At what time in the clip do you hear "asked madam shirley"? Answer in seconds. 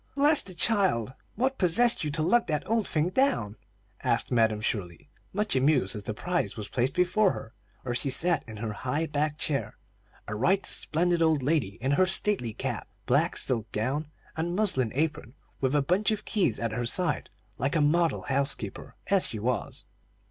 4.03-5.11